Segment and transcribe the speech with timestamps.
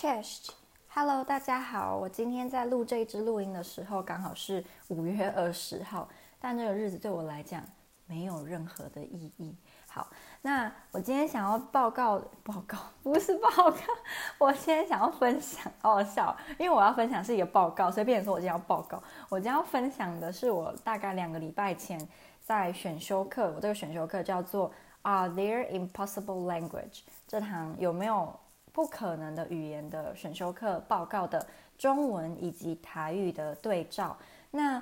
[0.00, 1.96] Chest，Hello，大家好。
[1.96, 7.60] 我今天在录这一支录音的时候，刚好是五月二十号，但这个日子对我来讲
[8.06, 9.52] 没有任何的意义。
[9.88, 10.06] 好，
[10.40, 13.80] 那我今天想要报告，报告不是报告，
[14.38, 19.02] 我今天想要分享，好好笑，因为我要分享是一个报告，所以变成说我今天要报告。
[19.28, 21.98] 我今天要分享的是我大概两个礼拜前
[22.40, 24.70] 在选修课，我这个选修课叫做
[25.02, 27.00] Are there impossible language？
[27.26, 28.38] 这堂有没有？
[28.78, 31.44] 不可能的语言的选修课报告的
[31.76, 34.16] 中文以及台语的对照。
[34.52, 34.80] 那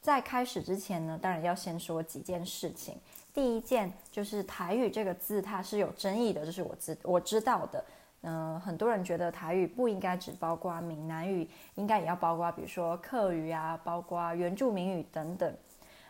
[0.00, 2.98] 在开始之前呢，当然要先说几件事情。
[3.34, 7.84] 第一件就是台语这个字它是有争议的，这是我知我知道的。
[8.22, 15.54] 嗯、很多人觉得台语不应该只包括闽南语，应该也要包括比如说客语啊，包括原住民语等等。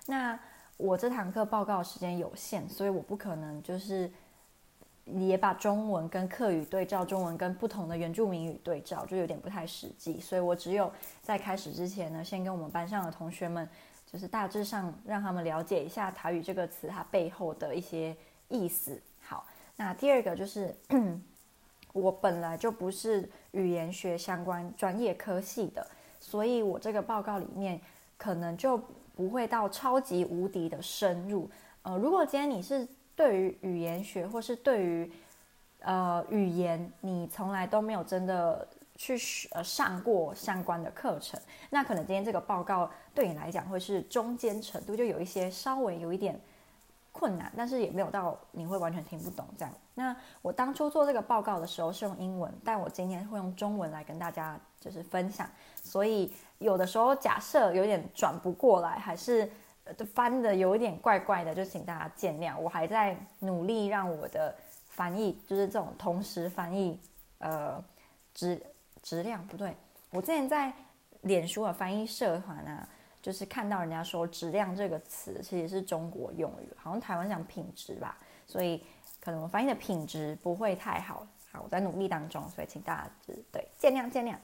[0.07, 0.39] 那
[0.77, 4.09] 我这堂课报告时间有限，所以我不可能就是。
[5.07, 10.21] 也把中文跟客语对照，中文跟不同的原住民语对照，就有点不太实际。
[10.21, 10.93] 所以我只有
[11.23, 13.69] 在开始之前呢，先跟我们班上的同学们，
[14.05, 18.17] 就是大致上让他们了解一下台语这个词它背后的一些
[18.49, 19.01] 意思。
[19.23, 20.75] 好，那第二个就是，
[21.95, 25.87] 我本来就不是语言学相关专业科系的，
[26.19, 27.81] 所以我这个报告里面
[28.19, 28.77] 可能就
[29.15, 31.49] 不会到超级无敌的深入。
[31.83, 32.89] 呃，如果今天你是。
[33.17, 35.11] 对于语言学，或是对于
[35.81, 39.19] 呃语言，你从来都没有真的去
[39.53, 46.39] 呃上过相关的课程，那可能今天这个报告对你来讲会是中间程度，就有一些稍微有一点
[47.11, 49.73] 困难，但是也没有到你会完全听不懂这样。
[49.95, 55.51] 那我当初做这个报告的时候是用英文，但我今天会用中文来跟大家就是分享，
[55.83, 59.51] 所以有的时候假设有点转不过来，还是。
[60.15, 62.59] 翻的有一点怪怪的，就请大家见谅。
[62.59, 64.55] 我还在努力让我的
[64.89, 66.99] 翻译，就是这种同时翻译，
[67.39, 67.83] 呃，
[68.35, 68.61] 质
[69.03, 69.75] 质量不对。
[70.11, 70.73] 我之前在
[71.23, 72.89] 脸书的翻译社团啊，
[73.21, 78.17] 就是看到人家说“质量”这个词其实是中国用语，好像台湾讲品质吧，
[78.47, 78.85] 所以
[79.21, 81.27] 可能我翻译的品质不会太好。
[81.53, 84.37] 好，我在努力当中，所以请大家就对见谅见谅。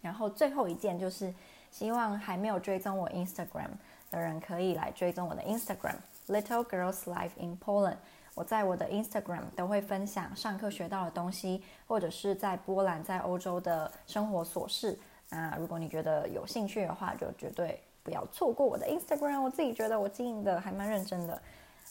[0.00, 1.34] 然后最后一件就是，
[1.70, 3.70] 希望还没有追踪我 Instagram。
[4.10, 5.96] 的人可以来追踪我的 Instagram
[6.28, 7.96] Little Girls Life in Poland。
[8.34, 14.98] 我在我的 Instagram 都会分享上课学到的东西，或者是在波兰、在欧洲的生活琐事。
[15.28, 19.40] 那如果你觉得有兴趣的话，就绝对不要错过我的 Instagram。
[19.40, 21.40] 我自己觉得我经营的还蛮认真的。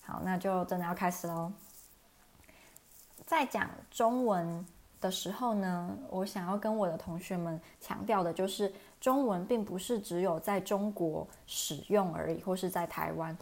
[0.01, 1.51] 好，那就真的要开始喽。
[3.25, 4.65] 在讲中文
[5.01, 8.71] 的时候呢，我想要跟我的同学们强调的就是。
[8.99, 13.33] 中文并不是只有在中国使用而已，或是在台湾，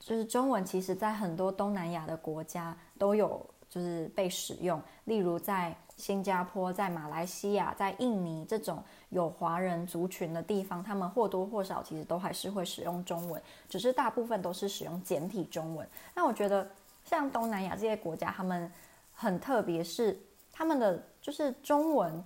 [0.00, 4.82] 就是中文其实在很多东南亚的国家都有，就是被使用。
[5.04, 15.88] 例如在新加坡、在马来西亚、在印尼这种有华人族群的地方，他们或多或少其实都还是会使用中文，只是大部分都是使用简体中文。
[16.12, 16.68] 那我觉得
[17.04, 18.68] 像东南亚这些国家，他们
[19.14, 20.18] 很特别，是
[20.54, 22.24] 他们的就是中文，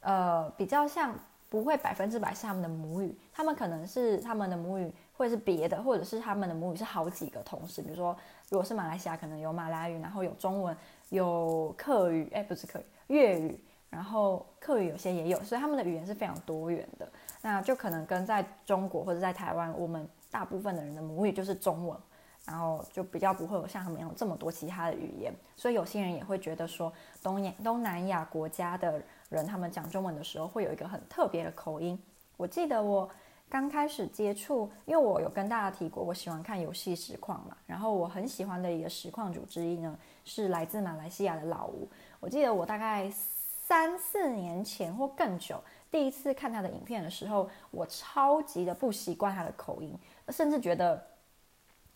[0.00, 1.14] 呃，比较像。
[1.50, 7.80] 不会百分之百是他们的母语，他们可能是他们的母语，或者是别的，或者是他们的母语是好几个同时。
[7.80, 8.14] 比如说，
[8.50, 10.76] 如果是马来西亚，可能有马来语，然后有中文，
[11.08, 13.58] 有客语，哎，不是客语，粤语，
[13.88, 17.08] 然后客语有些也有，所以他们的语言是非常多元的。
[17.40, 21.98] 那就可能跟在中国或者在台湾，我们大部分的人的母语就是中文，
[22.48, 25.32] 然后就比较不会有像他们有这么多其他的语言。
[25.54, 26.92] 所以有些人也会觉得说，
[27.22, 29.00] 东亚东南亚国家的。
[29.28, 32.02] 人他们讲中文的时候会有一个很特别的口音。
[32.38, 33.06] 我记得我
[33.46, 37.54] 刚开始接触，因为我有跟大家提过，我喜欢看游戏实况嘛。
[37.66, 39.94] 然后我很喜欢的一个实况主之一呢，
[40.24, 41.86] 是来自马来西亚的老吴。
[42.20, 49.94] 我记得我大概三四年前或更久，第一次看他的影片的时候，我超级的不习惯他的口音，
[50.30, 51.06] 甚至觉得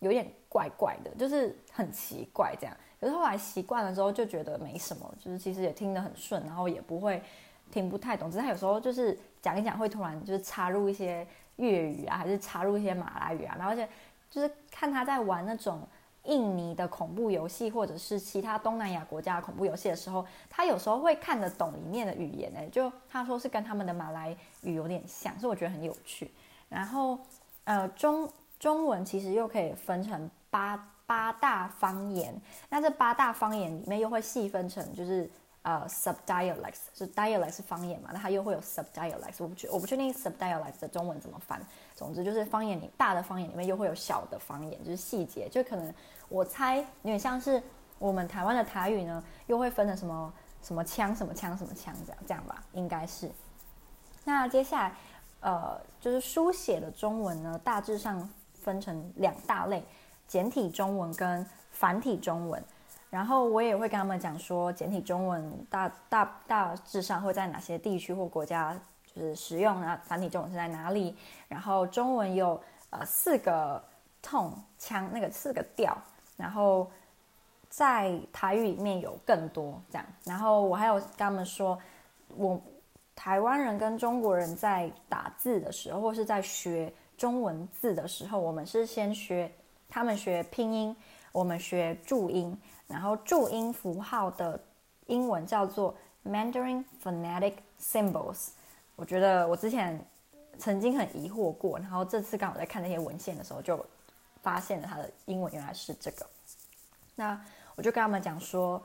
[0.03, 2.77] 有点怪怪的，就是很奇怪这样。
[3.01, 7.23] 可是后来习惯了之后，就觉得没什么，就是其实也听得很顺，然后也不会
[7.71, 8.31] 听不太懂。
[8.31, 11.27] 只是他有时候就是讲一讲，会突然就是插入一些
[11.57, 13.55] 粤语啊，还是插入一些马来语啊。
[13.59, 13.89] 然后而且
[14.31, 15.81] 就是看他在玩那种
[16.25, 22.53] 印尼的恐怖游戏，或者是其他东南亚国家的恐怖游戏的时候，他有时候会看得懂里面的语言。
[22.53, 26.31] 呢，就他说是跟他们的马来语有点像，所以我觉得很有趣。
[26.69, 27.19] 然后
[27.65, 28.31] 呃，中
[28.63, 30.89] 中文其实又可以分成八。
[31.05, 32.35] 八大方言，
[32.71, 35.29] 那这八大方言里面又会细分成，就是
[35.61, 41.61] 呃 subdialects，是 dialects 是方言嘛，那它又会有 subdialects，我不确我不确定 subdialects 的中文怎么翻。
[41.95, 45.93] 总之就是方言里大的方言里面又会有小的方言，就是细节，就可能
[46.31, 47.63] 我猜有点像是
[47.99, 50.33] 我们台湾的台语呢，又会分成什么
[50.63, 53.31] 什么枪什么枪什么枪这样这样吧，应该是。
[54.25, 54.95] 那接下来，
[55.41, 58.27] 呃，就是书写的中文呢，大致上
[58.63, 59.85] 分成两大类：
[60.27, 62.63] 简体中文跟繁体中文。
[63.11, 68.79] 然后我也会跟他们讲说，简体中文大大大致上会在哪些地区或国家
[69.15, 71.15] 就是使用啊，繁体中文是在哪里？
[71.49, 72.59] 然后中文有
[72.91, 73.83] 呃四个
[74.23, 75.97] tone 腔，那个四个调，
[76.37, 76.91] 然后
[77.69, 80.07] 在台语里面有更多这样。
[80.25, 81.79] 然后我还有跟他们说，
[82.37, 82.61] 我。
[83.15, 86.91] 台湾人跟中国人在打字的时候，或是在学
[87.23, 89.49] 中文字的时候，我们是先学，
[89.89, 90.97] 他们学拼音，
[91.31, 94.59] 我们学注音，然后注音符号的
[95.07, 95.95] 英文叫做
[96.27, 98.49] Mandarin Phonetic Symbols。
[98.97, 100.05] 我觉得我之前
[100.59, 103.79] 曾经很疑惑过，然后这次刚好在看那些文献的时候，就
[104.43, 106.27] 发现了它的英文原来是这个。
[107.15, 107.41] 那
[107.77, 108.83] 我就跟他们讲说。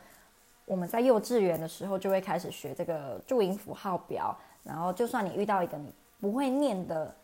[0.66, 7.16] 我们在幼稚园的时候就会开始学这个注音符号表，然后就算你遇到一个你不会念的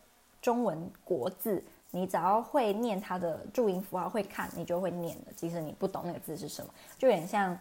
[0.44, 5.32] 中文国字，你只要会念它的注音符号，会看，你就会念的。
[5.34, 7.58] 即使你不懂那个字是什么，就有点像，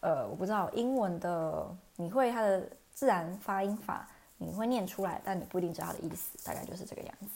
[0.00, 1.66] 呃，我不知道英文的，
[1.96, 4.08] 你会它的自然发音法，
[4.38, 7.28] 你会念出来，但你不一定知道它的意思，大概就是这个样子。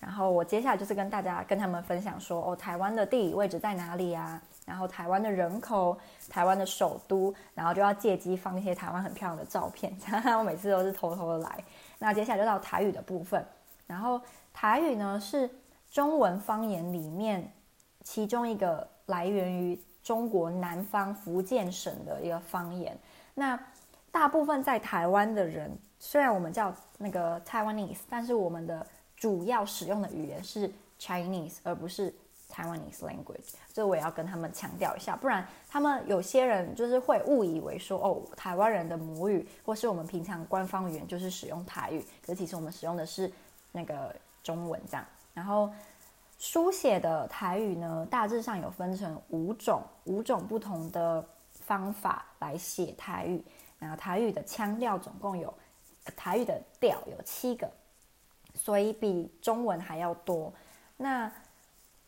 [0.00, 4.42] 然后我接下来就是跟大家跟他们分享说，哦，台湾的地理位置在哪里啊？
[4.64, 5.96] 然后台湾的人口，
[6.28, 9.96] 台湾的首都，然后就要借机放一些台湾很漂亮的照片。
[10.36, 11.64] 我每次都是偷偷的来。
[12.00, 13.46] 那接下来就到台语的部分。
[13.86, 14.20] 然后
[14.52, 15.48] 台语呢是
[15.90, 17.52] 中文方言里面
[18.02, 22.98] 其中一个来源于中国南方福建省的一个方言。
[23.34, 23.58] 那
[24.10, 28.86] 大部分在台湾的人，虽然我们叫那个 Taiwanese，但是我们的
[29.16, 32.14] 主要使用的语言是 Chinese，而不是。
[32.48, 43.30] Taiwanese language，这我也要跟他们强调一下，不然他们有些人就是会误以为说，哦，台湾人的母语或是我们平常官方语言就是使用台语，可是其实我们使用的是
[43.72, 45.04] 那个中文这样。
[45.34, 45.70] 然后
[46.38, 53.42] 书写的台语呢，大致上有分成五种，五种不同的方法来写台语。
[53.78, 55.52] 然后台语的腔调总共有，
[56.16, 57.70] 台语的调有七个，
[58.54, 60.52] 所以比中文还要多。
[60.96, 61.30] 那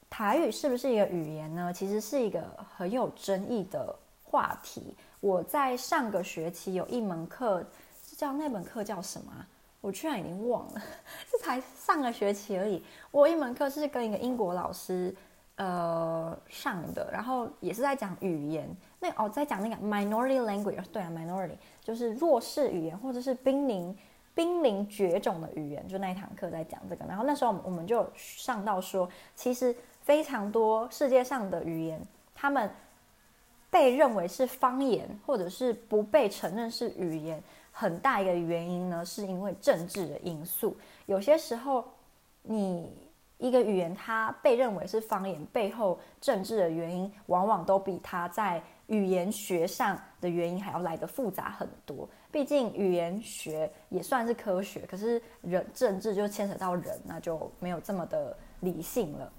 [0.09, 1.71] 台语是不是一个语言呢？
[1.71, 2.43] 其实是一个
[2.75, 3.95] 很有争议的
[4.25, 4.97] 话题。
[5.21, 7.63] 我在上个学期有一门课，
[8.17, 9.47] 叫那门课叫什么？
[9.81, 10.83] 我居然已经忘了，
[11.31, 12.83] 这才上个学期而已。
[13.11, 15.15] 我一门课是跟一个英国老师
[15.57, 18.69] 呃上的，然后也是在讲语言。
[19.01, 23.97] 那哦，在讲那个 minority language，对啊，minority 就是弱势语言或者是濒临
[24.35, 25.87] 濒临绝种的语言。
[25.87, 29.75] 就那一堂课在讲这个，然后那时候我们就上到说，其实。
[30.09, 32.01] 非常多世界上的语言，
[32.35, 32.71] 他们
[33.69, 37.43] 被认为是方言，或者是不被承认是语言，
[37.79, 40.77] 很大一个原因呢，是因为政治的因素。
[41.07, 41.85] 有些时候，
[42.43, 42.93] 你
[43.37, 52.09] 一个语言它被认为是方言，背后政治的原因，往往都比它在语言学上的原因还要来得复杂很多。
[52.33, 59.33] 毕竟语言学也算是科学，可是人政治就牵扯到人，那就没有这么的理性了。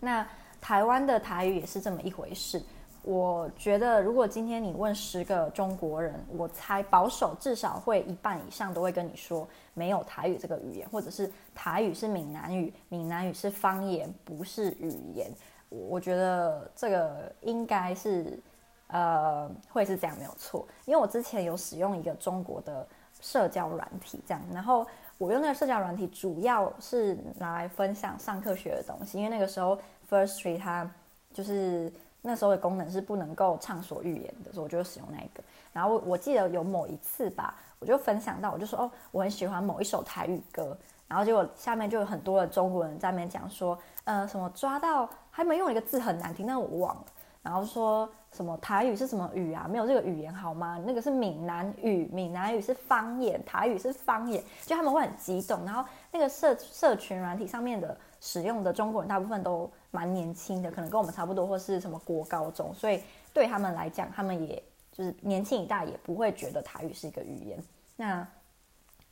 [0.00, 0.26] 那
[0.60, 2.60] 台湾的台语也是这么一回事。
[3.02, 15.30] 我觉得，如果今天你问十个中国人，我猜保守至少会一半以上都会跟你说没有台语这个语言，或者是台语是闽南语，闽南语是方言，不是语言。
[15.68, 18.38] 我觉得这个应该是
[18.86, 22.86] 呃会是这样没有错，因为我之前有使用一个中国的
[23.20, 24.86] 社交软体，这样，然后。
[25.18, 29.78] 我用那个社交软体主要是拿来分享上课学的东西，因为那个时候
[30.10, 30.90] Firstory 它
[31.32, 35.42] 就是那时候的功能是不能够畅所欲言的，所以我就使用那个。
[35.72, 40.76] 然后我记得有某一次吧，我就分享到，我就说哦，我很喜欢某一首台语歌，
[41.08, 47.04] 然后结果下面就有很多的中国人在那边讲说，呃，什么抓到还没用一个字很难听，但我忘了。
[47.42, 49.66] 然后说什么台语是什么语啊？
[49.68, 50.80] 没有这个语言好吗？
[50.86, 55.64] 那个是闽南语，闽南语是方言，台语是方言，就他们会很激动。
[55.64, 63.02] 然后那个社社群软体上面的使用的中国人大部分都蛮年轻的，可能跟我们差不多，或是什么国高中，所以
[63.34, 64.62] 对他们来讲，他们也
[64.92, 67.58] 就是年轻一代也不会觉得台语是一个语言。
[67.96, 68.26] 那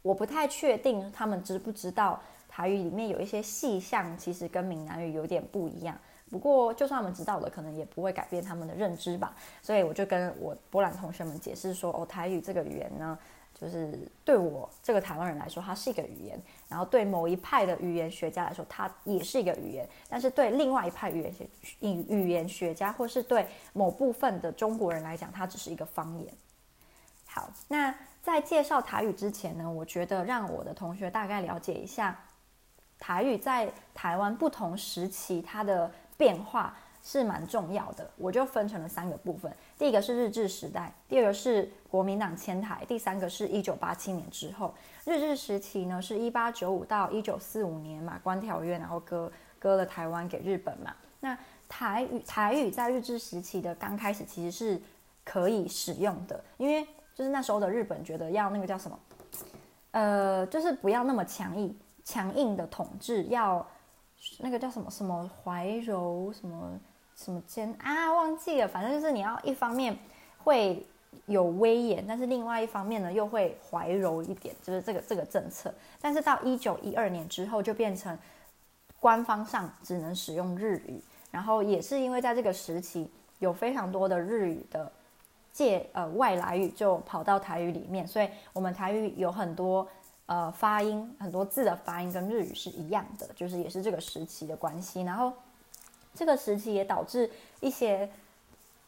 [0.02, 5.99] 我不太确定他们知不知道台语里面有一些细项，其实跟闽南语有点不一样。
[6.31, 9.35] 不过，就算他们知道了，可能也不会改变他们的认知吧。
[9.61, 13.19] 所以我就跟我波兰同学们解释说：“哦，台语这个语言呢，
[13.61, 19.87] 就是对我这个台湾人来说，它是一个语言；然后对某一派的语言学家来说，它也是一个语言。
[20.09, 21.47] 但是对另外一派语言学
[21.81, 26.33] 语语言学家，或是对某部分的中国人来讲，它只是一个方言。
[27.26, 32.19] 好，那在介绍台语之前呢，我觉得让我的同学大概了解一下
[32.99, 38.11] 台语在台湾不同时期它的变化是蛮重要的。
[38.17, 44.73] 我就分成了三个部分，第一个是日治时代，第二个是国民党迁台，第三个是一九八七年之后。
[45.05, 50.95] 日治时期呢，是一八九五到一九四五年马关条约，然后割割了台湾给日本嘛。
[51.19, 51.37] 那
[51.69, 54.81] 台语台语在日治时期的刚开始其实是
[55.25, 58.99] 可以使用的，因为就是那时候的日本觉得要那个叫什么，
[59.91, 63.67] 呃，就是不要那么强硬强硬的统治，要
[64.39, 66.79] 那个叫什么什么怀柔什么
[67.15, 69.97] 什么坚啊，忘记了，反正就是你要一方面
[70.39, 70.87] 会
[71.26, 75.73] 有威严，但是另外一方面呢又会怀柔一点，就是这个这个政策。
[76.00, 78.19] 但是到一九一二年之后就变成
[78.99, 81.00] 官方上只能使用日语。
[81.31, 84.90] 然后也是因为在这个时期，有非常多的日语的
[85.52, 89.87] 借呃外来语就跑到台语里面，所以我们台语有很多
[90.26, 95.02] 呃发音，很多字的发音跟日语是一样的，就是也是这个时期的关系。
[95.02, 95.33] 然后
[96.14, 98.11] 这个时期也导致一些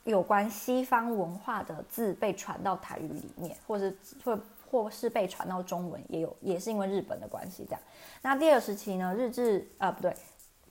[0.04, 3.92] 有关西方文化的字被传到台语里面，或者
[4.24, 4.38] 或
[4.70, 7.80] 或是被传到中文，也有也是因为日本的关系这样。
[8.20, 10.14] 那第二时期呢，日治呃不对。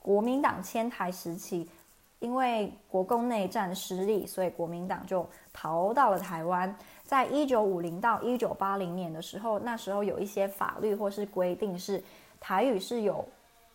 [0.00, 1.70] 国民党迁台时期，
[2.18, 6.76] 因为国共内战失利，所以国民党就逃到了台湾。
[7.04, 12.02] 在一九五零到一九八零年的时候，那时候有一些法律或是规定是
[12.40, 13.24] 台语是有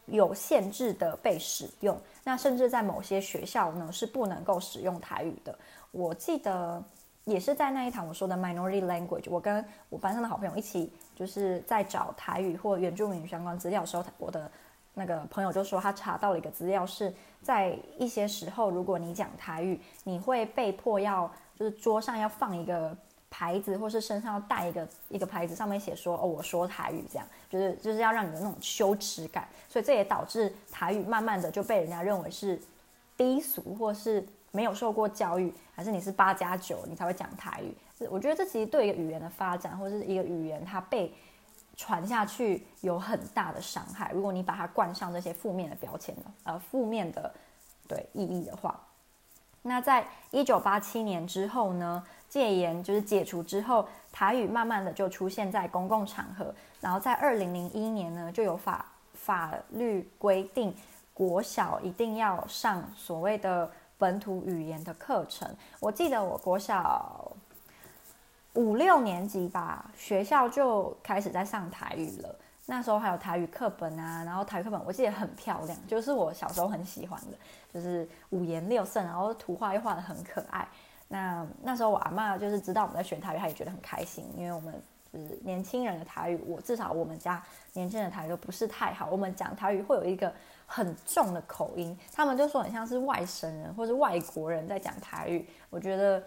[0.08, 5.58] 有限制的被使用，那甚至在某些学校呢是不能够使用台语的。
[5.92, 6.84] 我记得
[7.24, 14.52] 也是在那一堂我说的 minority language，我跟我班上的好朋友一起就是在找台语或原住民相关资料的时候，我的。
[15.00, 22.98] 那个朋友就说，他查到了一个资料，是在一些时候，如果你讲台语，你会被迫要就是桌上要放一个
[23.30, 29.48] 牌子，或是身上要带一个一个牌子，上面写说哦，我说台语，这样就是就是要让你的那种羞耻感。
[29.70, 32.60] 所以这也导致台语慢慢的就被人家认为是
[33.16, 37.76] 低俗，或是没有受过教育，还是你是八加九你才会讲台语。
[38.10, 41.14] 我觉得这其实对一个语言的发展，或是一个语言它被。
[41.80, 44.12] 传下去有很大的伤害。
[44.12, 47.32] 如果你把它冠上这些负面的标签呃，负面的
[47.88, 48.82] 对意义的话，
[49.68, 56.54] 那在一九八七年之后呢，戒严就是解除之后，台语慢慢的就出现在公共场合。
[56.82, 60.76] 然后在二零零一年呢，就有法法律规定，
[61.14, 65.48] 国小一定要上所谓的本土语言的课程。
[65.80, 67.32] 我记得我国小。
[68.54, 72.36] 五六年级吧，学校就开始在上台语了。
[72.70, 77.38] 那时候还有台语课本啊，然后台语课本我记得很漂亮，就是我小时候很喜欢的，
[77.74, 80.68] 就是五颜六色，然后图画又画得很可爱。
[81.08, 84.74] 那那时候我阿妈就是知道我们在学台语，她也觉得很开心，因为我们
[85.14, 90.30] 就是年轻人的台语，我至少我们家年轻人的台语都不是太好，我们讲台语会有一个
[90.66, 96.22] 很重的口音，他们就说很像是外省人或是外国人在讲台语，我觉得。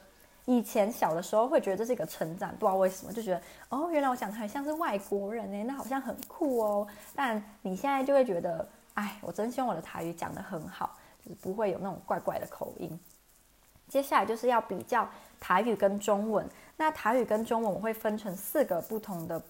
[0.51, 6.85] 以前小的时候会觉得这是一个称赞，不知道为什么就觉得哦，原来我讲的很像是外国人哎，那好像很酷哦。
[7.15, 12.99] 但你现在就会觉得，哎，我真希望我的台语讲得很好，就是不会有那种怪怪的口音。
[13.87, 16.45] 接下来就是要比较台语跟中文，
[16.77, 19.41] 那台语跟中文我会分成四个不同的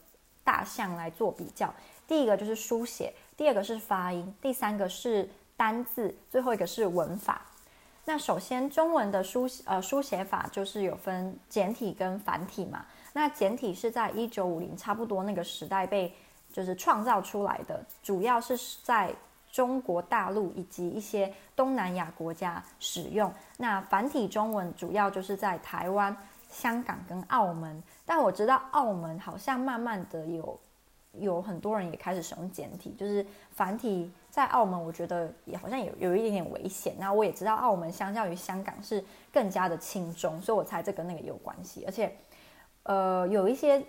[0.44, 1.72] 大项来做比较。
[2.06, 5.26] 第一个就是书写，第二个是发音，第三个是
[5.56, 7.46] 单字，最后一个是文法。
[8.12, 12.84] 那首先，中文的书呃书写法就是有分简体跟繁体嘛。
[13.12, 16.12] 那简体是在一九五零差不多那个时代被
[16.52, 19.14] 就是创造出来的，主要是在
[19.52, 23.32] 中国大陆以及一些东南亚国家使用。
[23.56, 26.16] 那繁体中文主要就是在台湾、
[26.48, 27.80] 香港跟澳门。
[28.04, 30.58] 但我知道澳门好像慢慢的有
[31.12, 34.10] 有很多人也开始使用简体，就是繁体。
[34.30, 36.94] 在澳门，我觉得也好像有有一点点危险。
[36.98, 41.84] 那我也知道，澳门相较于香港是更加的轻中，所以我猜这跟那个有关系。
[41.84, 42.16] 而且，
[42.84, 43.84] 呃，有一些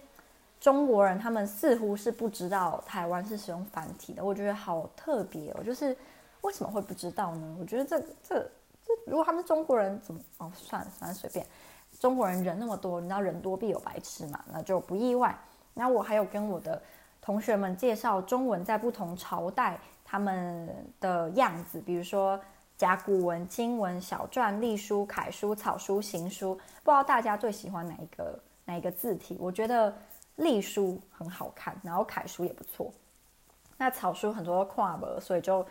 [0.60, 4.24] 中国人，他们似乎是不知道台湾是使用繁体的。
[4.24, 5.96] 我觉得好特别哦，就是
[6.42, 7.58] 为什么会不知道呢？
[7.60, 8.40] 我觉得这这
[8.84, 10.52] 这，如果他们是中国人，怎么哦？
[10.56, 11.46] 算了，反正随便。
[12.00, 15.38] 中国人人那么多，你知道人多必有白痴嘛，那就不意外。
[15.76, 16.82] 那我还有跟我的
[17.22, 19.80] 同学们介绍中文在不同朝代。
[20.12, 20.68] 他们
[21.00, 22.38] 的样子，比如说
[22.76, 29.38] 甲骨文、金文、小篆、隶书、楷书、草书、行书，不知道大家最喜欢哪一个哪一个字体？
[29.40, 29.96] 我觉得
[30.36, 32.92] 隶书很好看，然后楷书也不错。
[33.78, 35.66] 那草书很多跨文，所以就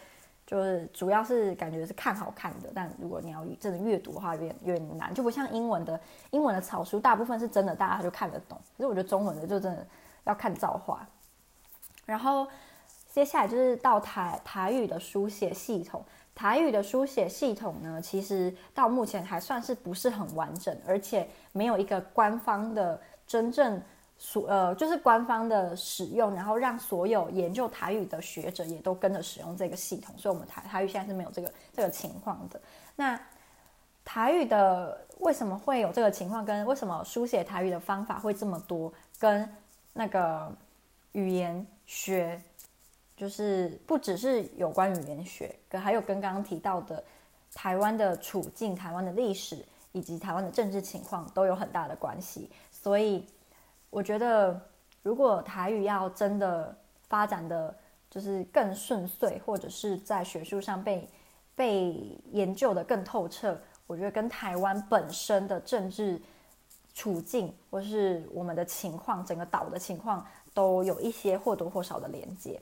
[0.47, 8.59] 就是主要是感觉是看好看的，但如果你要真的阅读的话，有点有点难，就不像英文的，英文的草书大部分是真的，大家就看得懂。
[8.78, 9.87] 可是我觉得中文的就真的
[10.25, 11.06] 要看造化。
[12.06, 12.49] 然后
[13.11, 16.02] 接下来就是到台台语的书写系统，
[16.35, 23.83] 台语的书写系统呢，其实到目前还算是不是很完整，而且没有一个官方的真正。
[24.23, 32.61] 所呃，就是官方的使用，然后让所有研究台语的学者也都跟着使用这个系统，所以我们台台语现在是没有这个这个情况的。
[32.95, 33.19] 那
[34.05, 36.45] 台语的为什么会有这个情况？
[36.45, 38.93] 跟为什么书写台语的方法会这么多？
[39.19, 39.50] 跟
[39.95, 40.52] 那个
[41.12, 42.38] 语言学，
[43.21, 47.05] 就是不只是有关语言学，跟还有跟刚刚提到的
[47.55, 49.62] 台湾的处境、台湾的历史
[49.93, 53.27] 以及台湾的政治情况都有很大的关系，所以。
[53.93, 54.69] 我觉得，
[55.03, 56.73] 如果台语要真的
[57.09, 57.77] 发展的
[58.09, 61.09] 就是更顺遂，或者是在学术上被
[61.57, 66.23] 被研究的更透彻，我觉得跟台湾本身的政治
[66.95, 70.25] 处境，或是我们的情况，整个岛的情况，
[70.55, 72.61] 都有一些或多或少的连接。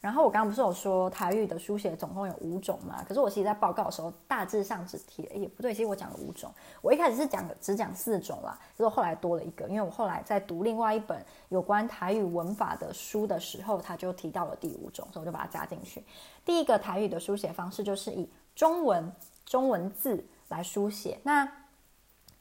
[0.00, 3.04] 然后我刚刚不是有说台语的书写总共有五种嘛？
[3.06, 6.50] 可是我其实在报告的时候大致上只提了，也不对，其实我讲了五种。
[6.80, 16.02] 我一开始是讲只讲四种啦，结果后来多了一个，因为我后来在读另外一本有关台语文法的书的时候，他就提到了第五种，所以我就把它加进去。
[16.44, 19.12] 第一个台语的书写方式就是以中文
[19.44, 21.20] 中文字来书写。
[21.22, 21.46] 那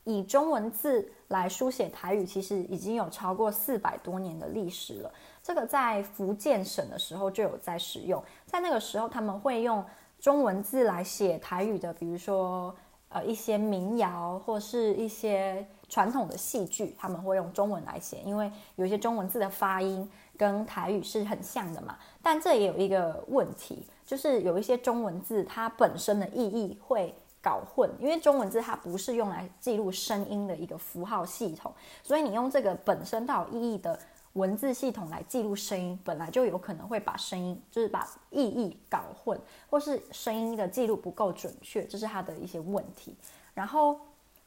[0.10, 5.12] 以中文字来书写台语，其实已经有超过四百多年的历史了。
[5.44, 9.86] 这个在福建省的时候就有在使用，在那个时候他们会用
[10.20, 12.76] 中文字来写台语的，比如说
[13.10, 21.98] 呃一些民谣或是一些传统的戏剧，他们会用中文来写，因为有一些中文字的发音跟台语是很像的嘛。
[22.22, 34.00] 但这也有一个问题，就是有一些中文字它本身的意义会搞混，因为中文字它不是用来记录声音的一个符号系统，所以你用这个本身带有意义的。
[34.34, 43.18] 文字系统来记录声音，本来就有可能会把声音，就是把意义搞混，或是声音的记录不够准确，这是它的一些问题。
[43.56, 44.00] 然后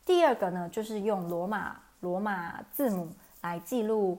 [0.04, 4.18] 第二个呢，就是用罗马罗马字母来记录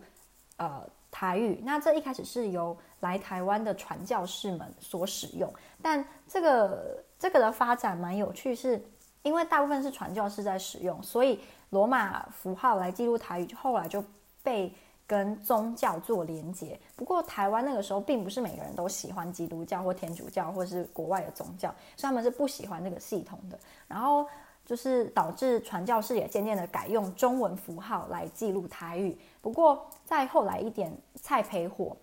[0.57, 1.61] 呃台语。
[1.63, 8.83] 那这一开始是由来台湾的传教士们所使用，但这个这个的发展蛮有趣，是
[9.21, 14.03] 因为大部分是传教士在使用，所以罗马符号来记录台语，后来就
[14.43, 14.73] 被。
[15.05, 23.59] 跟宗教做连结，不过台湾那个时候并不是每个人都喜欢基督教或天主教或是国外的宗教，所以他们是不喜欢这个系统的。
[23.85, 24.25] 然后
[24.65, 29.15] 就是导致传教士也渐渐的改用中文符号来记录台语。
[29.41, 31.95] 不过再后来一点，蔡培火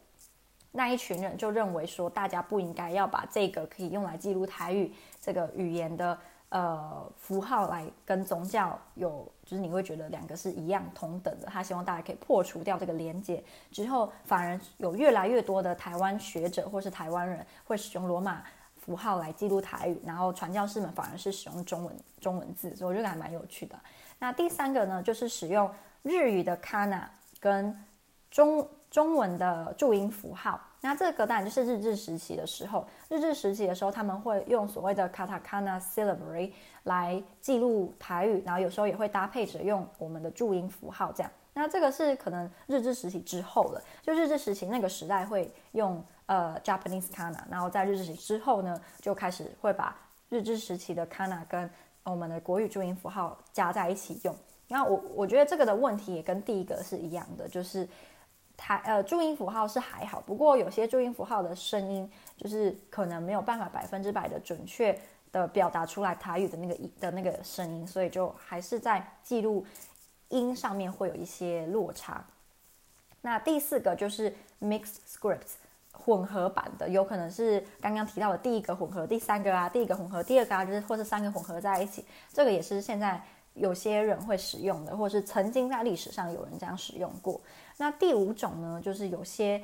[0.71, 6.19] 那一群人就认为说，大家不应该要把这个可以用来记录台语这个语言的。
[6.51, 11.47] 呃，符号来跟宗教有，就是你会觉得两个是一样同等的。
[11.47, 18.43] 他希望大家可以破除掉这个连接之后，反而有越来越多的台湾学者或是台湾人会使用罗马
[18.77, 23.79] 符号来记录台语，然后传教士们反而是使用中文中文字，所以我觉得还蛮有趣的。
[24.19, 27.05] 那第三个呢，就是使用日语的 kana
[27.39, 27.81] 跟
[28.29, 30.61] 中中文的注音符号。
[30.83, 36.51] 那这个当然就是日治时期的时候，日治时期的时候，他们会用所谓的 katakana syllabary
[36.85, 41.31] 来记录台语，然后有时候也会搭配着用我们的注音符号这样。
[41.53, 49.95] 那这个是可能日治时期之后了，就日治时期那个时代会用呃 Japanese kana，然后在日治时期之后呢，就开始会把
[50.31, 51.69] 日治时期的 kana 跟
[52.05, 54.35] 我们的国语注音符号加在一起用。
[54.67, 57.87] 然后我我觉得这个的问题也跟第一个是一样的，就是。
[58.61, 64.97] 台呃注音符号是还好，不过有些注音符号的声音就是可能没有办法百分之百的准确
[65.33, 69.65] 的表达出来台语的那个音的那个声音，所以就还是在记录
[70.29, 72.23] 音上面会有一些落差。
[73.23, 75.55] 那第四个就是 mixed scripts
[75.93, 83.23] 混合版的，有可能是刚刚提到的第一个混合，第三个啊，第一个混合，第二个啊，就是或是三个混合在一起，这个也是现在
[83.61, 87.41] 有些人会使用的，或是曾经在历史上有人这样使用过。
[87.77, 89.63] 那第五种呢，就是有些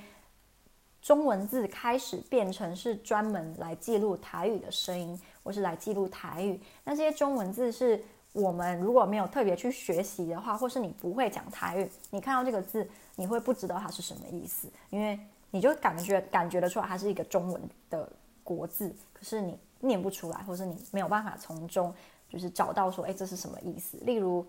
[1.01, 6.61] 中文字开始变成是专门来记录台语的声音，或是来记录台语。
[6.85, 15.19] 那这些中文字是我们如果没有特别去学习的话，或是你不会讲台语，你看到这个字，你会不知道它是什么意思，因为
[15.51, 18.09] 你就感觉感觉得出来它是一个中文的
[18.45, 21.95] 国字，可是你念不出来，或是你没有办法从中
[22.29, 23.97] 就是找到说，哎，这是什么意思？
[24.03, 24.47] 例如，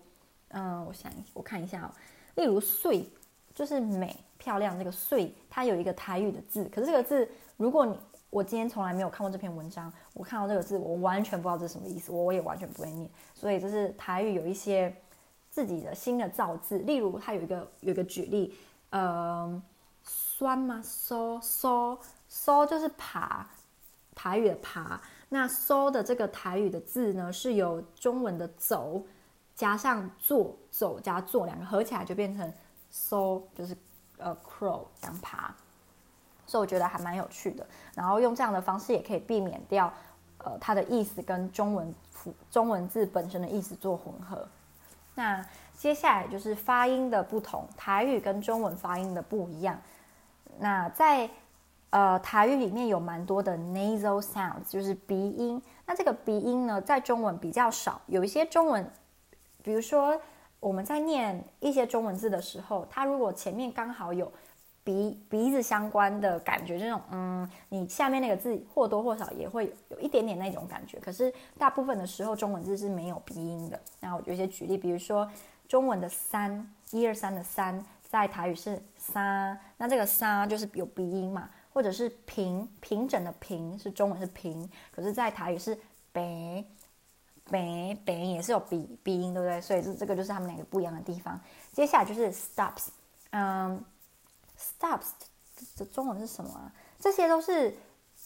[0.48, 1.90] 嗯，我想我看一下哦，
[2.34, 3.08] 例如“碎”。
[3.54, 7.98] 就是美漂亮，这个“碎”它有一个台语的字，可是这个字，如果你
[8.30, 13.10] 我今天从来没有看过这篇文章，我看到这个字，我完全不知道这是什么意思，我也完全不会念。
[13.34, 14.94] 所以这是台语有一些
[15.50, 18.56] 自己的新的造字，例如它有一个有一个举例，
[18.90, 19.60] 呃，
[20.04, 20.80] 酸吗？
[20.84, 23.44] 搜搜搜就是爬，
[24.14, 25.00] 台语的爬。
[25.28, 29.02] 那搜的这个台语的字呢，是由中文的走
[29.54, 32.52] 加上坐，走加坐两个合起来就变成
[32.90, 33.76] 搜，就是
[34.16, 35.54] 呃 crow 这样爬。
[36.46, 39.92] 所以我觉得还蛮有趣的，然后用这样的方式也可以避免掉，
[40.38, 41.94] 呃，它的意思跟中文
[42.50, 44.48] 中文字本身的意思做混合。
[45.14, 45.44] 那
[45.76, 49.78] 接下来就是发音的不同，台语跟中文发音的不一样。
[50.58, 51.28] 那在
[51.90, 55.60] 呃台语里面有蛮多的 nasal sounds，就是鼻音。
[55.86, 58.90] 那这个鼻音呢，在中文比较少，有一些中文，
[59.62, 60.20] 比如说
[60.60, 64.32] 我们在念一些中文字的时候，它如果前面刚好有。
[64.84, 70.98] 鼻鼻子相关的感觉，这种嗯，你下面那个字或多或少也会有一点点那种感觉。
[70.98, 73.78] 可是大部分的时候，中文字是没有鼻音的。
[74.00, 75.30] 那我有一些举例，比如说
[75.68, 81.50] 中文的三，一二三的三，在台语是三，那这个三就是有鼻音嘛。
[81.72, 85.78] 或者是平平整的平，是中文是平，可是在台语是
[86.12, 86.64] 北
[87.50, 89.60] 北北也是有鼻鼻音，对不对？
[89.60, 91.40] 所以这这个就是他们两个不一样的地方。
[91.72, 92.88] 接下来就是 stops，
[93.30, 93.84] 嗯。
[94.60, 95.10] Stops
[95.76, 96.72] 这中文是什么啊？
[96.98, 97.72] 这些都是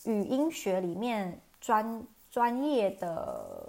[0.05, 3.69] 语音学里面专专业的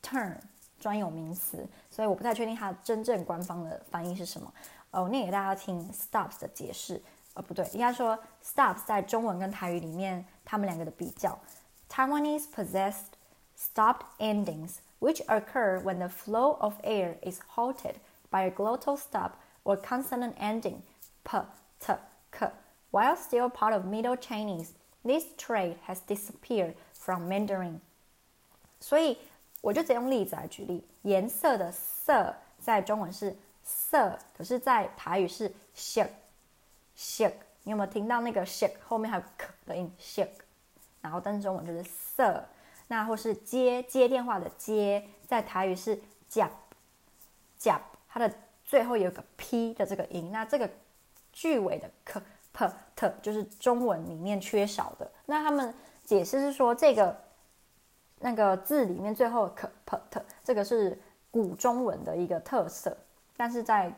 [0.00, 0.36] term
[0.78, 4.54] 专有名词，所以我不太确定它真正官方的翻译是什么。
[4.92, 7.02] 哦，念给大家听 stops 的解释。
[7.35, 11.37] 呃，不对，应该说 stops 在中文跟台语里面，他们两个的比较。
[11.89, 13.13] Taiwanese possessed
[13.57, 17.95] stopped endings, which occur when the flow of air is halted
[18.29, 19.31] by a glottal stop
[19.63, 20.81] or consonant ending.
[21.23, 21.37] p,
[21.79, 21.93] t,
[22.31, 22.51] k.
[22.91, 24.73] While still part of Middle Chinese,
[25.05, 27.79] this trait has disappeared from Mandarin.
[28.79, 29.17] 所以
[29.61, 30.83] 我就直接用例子来举例。
[31.03, 36.09] 颜色的色在中文是色，可是在台语是 shake
[36.96, 37.34] shake。
[37.64, 40.28] 你有没有听到那个 shake 后面还有 k 的音 shake？
[41.00, 42.44] 然后但是中文就是色。
[42.88, 46.50] 那或是接接电话的接，在台语是 jap
[47.60, 48.32] jap，它的
[48.64, 50.30] 最后有个 p 的这个音。
[50.32, 50.70] 那这个。
[51.38, 52.18] 句尾的 k
[52.54, 55.06] p t 就是中文里面缺少的。
[55.26, 57.14] 那他们解释是说，这个
[58.20, 60.98] 那个字里面最后 k p t 这个是
[61.30, 62.96] 古中文的一个特色，
[63.36, 63.92] 但是在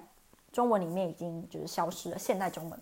[0.50, 2.18] 中文里面已经就是消失了。
[2.18, 2.80] 现代中文，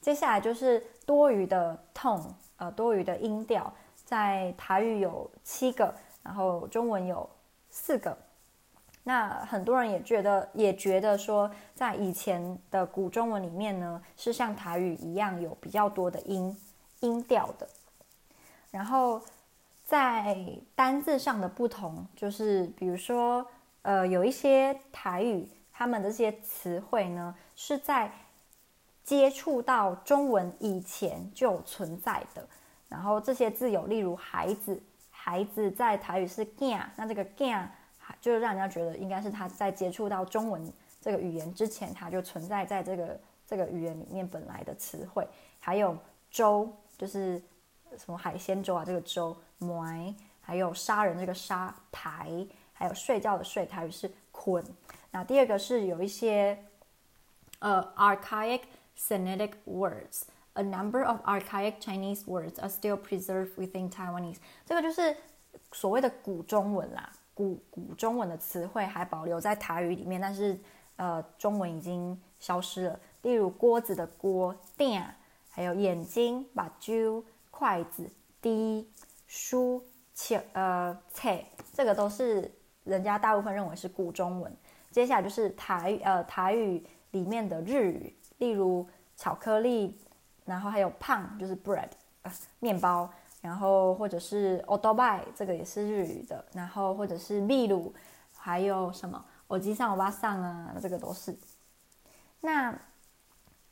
[0.00, 2.22] 接下来就是多余的 tone，
[2.56, 3.72] 呃，多余的音调，
[4.04, 7.28] 在台语有七个，然后中文有
[7.68, 8.16] 四个。
[9.02, 16.56] 那很多人也觉得，也觉得说，在以前的古中文里面呢，是像台语一样有比较多的音
[17.00, 17.66] 音调的。
[18.70, 19.20] 然后
[19.84, 20.36] 在
[20.74, 23.44] 单字上的不同，就是比如说，
[23.82, 28.12] 呃，有一些台语，他们的这些词汇呢，是在
[29.04, 32.46] 接触到中文以前就存在的。
[32.88, 37.66] 然后这些字有，例如孩子，孩子在台语是囝，那这个囝。
[38.20, 45.24] 就让人家觉得应该是他在接触到中文这个语言之前，他就存在在这个这个语言里面本来的词汇。
[45.60, 45.96] 还有
[46.28, 47.40] 粥，就是
[47.96, 54.64] 什么海鲜粥啊，这个粥，糜，还有杀人这个杀台，还有睡觉的睡台语是困。
[55.12, 56.58] 那第二个是有一些
[57.60, 58.62] 呃 archaic
[59.00, 64.36] Sinitic words，a number of archaic Chinese words are still preserved within Taiwanese。
[64.66, 65.16] 这个就是
[65.72, 67.10] 所谓的古中文啦。
[67.32, 70.60] 古古中文的词汇还保留在台语里面，但是
[70.96, 73.00] 呃，中文已经消失了。
[73.22, 75.14] 例如锅子的锅，电，
[75.48, 78.10] 还有眼睛，把揪，筷子，
[78.42, 78.86] 滴，
[79.26, 79.82] 书，
[80.12, 82.52] 切，呃，切，这个都是
[82.84, 84.54] 人家大部分认为是古中文。
[84.90, 89.96] 接下来就是台呃台语里面的日语，例如巧克力，
[90.44, 91.88] 然后还有胖，就是 bread，
[92.22, 93.08] 呃，面包。
[93.40, 96.44] 然后或者是欧多拜，这个也是日语的。
[96.52, 97.94] 然后或者是秘鲁，
[98.36, 101.34] 还有什么欧吉桑、欧巴桑啊，这个都是。
[102.40, 102.78] 那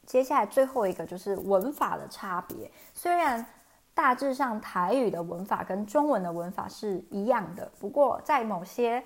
[0.06, 2.70] 接下来最后一个就是文法的差别。
[2.94, 3.44] 虽然
[3.92, 9.04] 大致上台语的文法跟中文的文法是一样的，不过在某些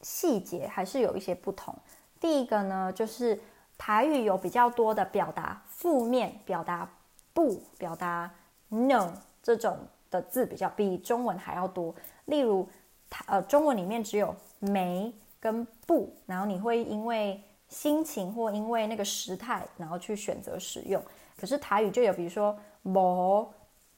[0.00, 1.72] 细节还是有一些不同。
[2.18, 3.40] 第一个呢，就是
[3.78, 6.90] 台语有比较多的表达负面，表达
[7.32, 8.30] 不，表达
[8.68, 9.12] no。
[9.40, 9.78] 这种
[10.10, 11.94] 的字比较比中文还要多，
[12.26, 12.68] 例如，
[13.26, 15.10] 呃，中文里面只有没
[15.40, 21.02] 跟不，然后你会因为心情或因为那个时态，然后去选择使用。
[21.40, 23.54] 可是台语就有，比如说没、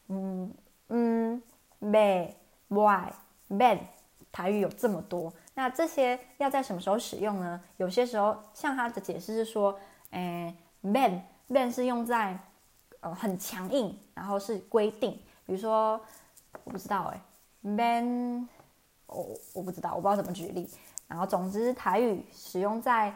[0.08, 0.54] 嗯
[0.88, 1.42] 嗯
[1.80, 2.32] ，be
[2.68, 3.12] why
[3.48, 3.80] ben，
[4.30, 7.60] 台语有这么多，那这些要在什么时候使用呢？
[7.76, 11.20] 有些时候，像他的解释是说，诶，ben
[11.50, 12.38] ben 是用在
[13.00, 15.12] 呃很强硬，然后是规定，
[15.44, 16.00] 比如说
[16.64, 17.20] 我不知道诶
[17.62, 18.48] ben
[19.06, 20.66] 我我不知道，我不知道怎么举例。
[21.06, 23.12] 然后总之，台语使用在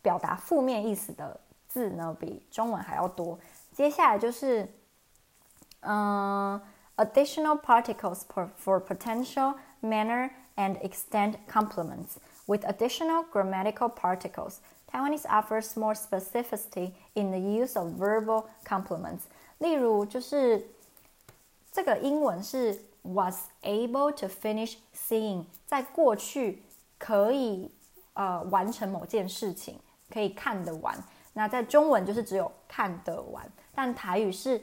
[0.00, 3.36] 表达负面意思的字呢，比中文还要多。
[3.72, 4.62] 接下来就是，
[5.80, 6.62] 嗯、
[6.94, 14.59] 呃、，additional particles for for potential manner and extent complements with additional grammatical particles.
[14.91, 19.21] Taiwanese offers more specificity in the use of verbal complements.
[19.59, 20.67] 例如，就是
[21.71, 26.63] 这个英文是 was able to finish seeing，在过去
[26.99, 27.71] 可以
[28.13, 30.95] 呃完成某件事情，可以看得完。
[31.33, 34.61] 那在中文就是只有看得完，但台语是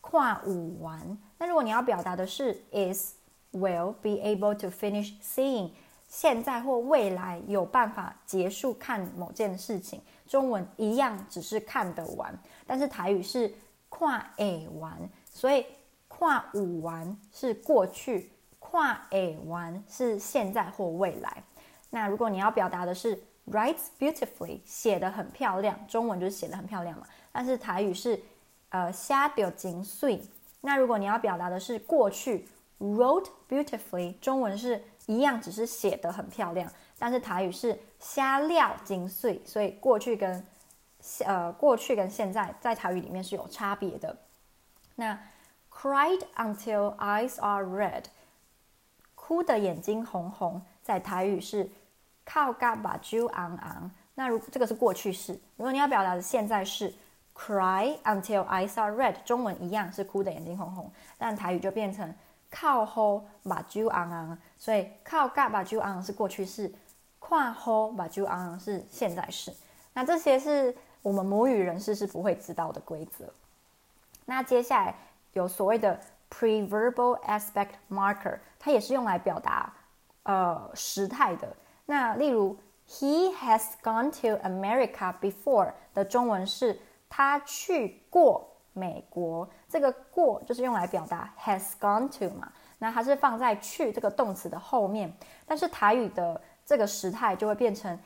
[0.00, 1.16] 看有完。
[1.38, 3.14] 那如果你要表达的是 is
[3.53, 5.71] will be able to finish seeing，
[6.07, 12.37] 现在或未来有办法结束看某件事情，中文一样只是看得完，
[12.67, 13.53] 但是台语是
[13.89, 14.97] 跨诶完，
[15.31, 15.65] 所以
[16.07, 21.43] 跨五完是过去，跨诶完是现在或未来。
[21.89, 23.15] 那如果你要表达的是
[23.51, 27.05] writes beautifully，写得很漂亮，中文就是写得很漂亮嘛。
[27.31, 28.19] 但是台语是，
[28.69, 30.21] 呃，写得真水。
[30.61, 32.47] 那如果你要表达的是过去
[32.79, 36.71] ，wrote beautifully，中文是一样，只是写得很漂亮。
[36.97, 40.45] 但是台语是写了真水，所以过去跟，
[41.25, 44.17] 呃，过去跟现在在台语里面是有差别的。
[44.95, 45.17] 那
[45.71, 48.03] cried until eyes are red，
[49.15, 51.69] 哭的眼睛红红，在台语是。
[52.25, 55.33] 靠嘎把酒昂昂，那如这个是过去式。
[55.57, 56.95] 如果你要表达的现在式
[57.35, 62.15] ，cry until eyes are red，中文一样是哭的眼睛红红，但台语就变成
[62.53, 64.37] 靠吼把酒昂昂。
[64.59, 66.71] 所以靠嘎把酒昂昂是过去式，
[67.19, 69.51] 看吼把酒昂昂是现在式。
[69.93, 73.25] 那这些是我们母语人士是不会知道的规则。
[74.25, 74.95] 那接下来
[75.33, 79.73] 有所谓的 preverbal aspect marker，它也是用来表达
[80.23, 81.55] 呃时态的。
[81.85, 95.13] 那例如，He has gone to America before 的中文是他去过美国，这个过就是用来表达 has gone to 嘛，那它是放在去这个动词的后面，
[95.45, 97.97] 但是台语的这个时态就会变成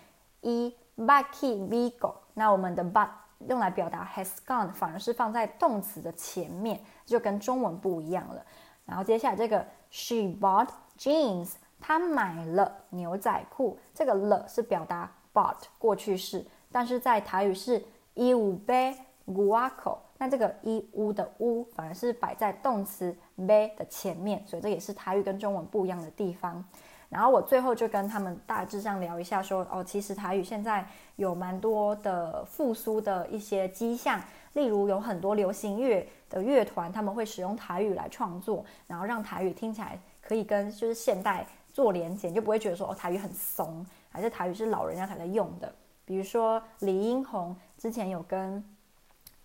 [0.41, 3.09] e baki vigo，那我们的 but
[3.47, 8.43] 用来表达 has gone 反而是放在动词的前面，就跟中文不一样了。
[8.85, 11.53] 然后接下来这个 she bought jeans。
[11.79, 26.63] 她买了牛仔裤，这个了是表达 bought 过去式，但是在台语是伊有买牛仔裤，那这个一屋的屋反而是摆在动词买的前面，所以这也是台语跟中文不一样的地方。
[27.09, 34.21] 然后我最后就跟他们大致上聊一下说，哦，其实台语现在有蛮多的复苏的一些迹象，
[34.53, 41.45] 例如有很多流行乐的乐团，他们会使用台语来创作，然后让台语听起来可以跟就是现代。
[41.73, 45.71] 做连结，就不会觉得说哦，台语很怂，还是台语是老人家才在用的。
[46.05, 48.63] 比如说李英宏之前有跟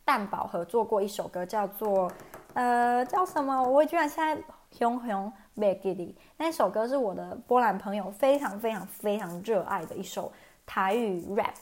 [0.05, 2.11] 蛋堡合作过一首歌，叫做
[2.55, 3.63] 呃叫什么？
[3.63, 6.17] 我居然现在熊熊没记得。
[6.37, 10.33] 那首歌是我的波兰朋友非常非常非常热爱的一首
[10.67, 11.55] 台语 rap，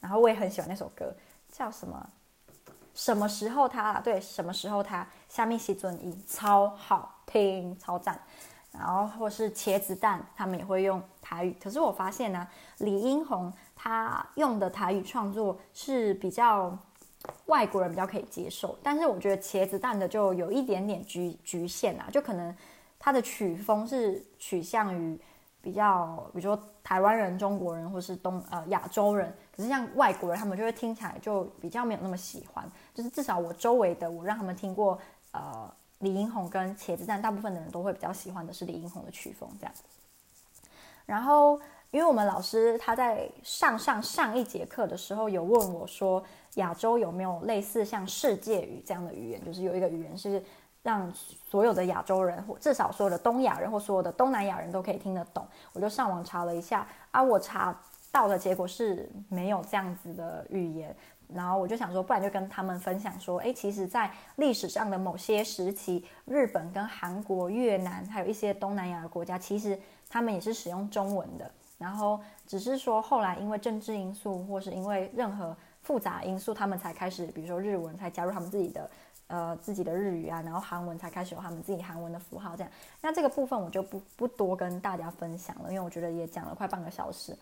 [0.00, 1.14] 然后我也很喜欢那首歌，
[1.50, 2.08] 叫什么？
[2.94, 4.00] 什么时候他？
[4.00, 5.06] 对，什么时候他？
[5.28, 8.18] 虾米时阵伊超好听，超赞。
[8.70, 11.56] 然后或是茄子蛋，他们也会用台语。
[11.62, 12.46] 可是我发现呢，
[12.78, 16.76] 李英宏他用的台语创作是比较
[17.46, 22.54] 外国人比较可以接受，但是我觉得茄子蛋的就有一点点局局限啊，就可能
[22.98, 25.18] 他的曲风是取向于
[25.60, 29.34] 比较，比如说台湾人、中国人或是东呃亚洲人。
[29.56, 32.70] 可是像外国人，他们就会听起来就比较没有那么喜欢。
[32.92, 34.98] 就是至少我周围的，我让他们听过
[35.32, 35.72] 呃。
[36.00, 39.72] 李英红跟茄子蛋，大部分的人都会比较喜欢的是李英红的曲风这样。
[41.06, 41.58] 然后，
[41.92, 46.22] 因为我们老师他在上上上一节课的时候有问我说，
[46.54, 50.42] 亚洲有没有类似像世界语这样的语言，就是有一个语言是
[50.82, 51.12] 让
[51.48, 55.46] 所有的亚洲人或至少所有的东亚人或所有的东南亚人都可以听得懂。
[55.72, 57.78] 我就上网查了一下，啊，我查
[58.12, 60.94] 到的结果是没有这样子的语言。
[61.32, 69.76] 然后我就想说，不然就跟他们分享说，诶，其实，在历史上的某些时期，日本跟韩国、越南，还有一些东南亚的国家，其实
[70.08, 71.50] 他们也是使用中文的。
[71.78, 78.90] 然后只是说，后来因为政治因素，或是因为任何复杂因素，他们才开始，比如说日文才加入他们自己的
[79.28, 82.72] 呃自己的日语啊，然后韩文才开始有他们自己韩文的符号这样。
[83.00, 87.36] 那这个部分我就不不多跟大家分享了，因为我觉得也讲了快半个小时。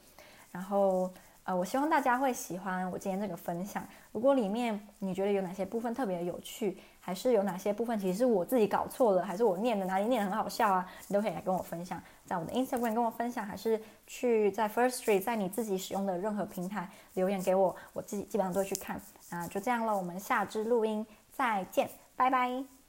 [0.50, 1.11] 然后
[1.44, 3.87] 呃，我希望大家会喜欢我今天这个分享。
[4.12, 19.00] 如果里面你觉得有哪些部分特别有趣，还是有哪些部分其实是我自己搞错了，还是我念的哪里念得很好笑啊，你都可以来跟我分享，在我的 Instagram 跟我分享，还是去在 First Street，在你自己使用的任何平台留言给我，我自己基本上都会去看。
[19.30, 22.82] 那就这样了，我们下支录音再见，拜拜。